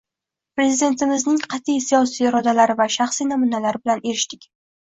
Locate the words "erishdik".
4.13-4.51